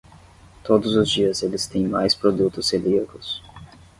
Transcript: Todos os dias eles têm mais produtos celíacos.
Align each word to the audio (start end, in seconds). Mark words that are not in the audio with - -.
Todos 0.63 0.95
os 0.95 1.07
dias 1.11 1.43
eles 1.43 1.67
têm 1.67 1.87
mais 1.87 2.15
produtos 2.15 2.65
celíacos. 2.69 3.43